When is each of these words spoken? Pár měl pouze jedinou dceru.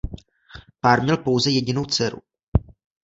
Pár 0.81 1.01
měl 1.03 1.17
pouze 1.17 1.51
jedinou 1.51 1.85
dceru. 1.85 2.21